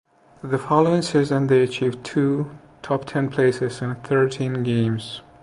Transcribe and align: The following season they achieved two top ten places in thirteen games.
The 0.41 0.57
following 0.57 1.03
season 1.03 1.45
they 1.45 1.61
achieved 1.61 2.03
two 2.03 2.49
top 2.81 3.05
ten 3.05 3.29
places 3.29 3.83
in 3.83 3.93
thirteen 3.97 4.63
games. 4.63 5.21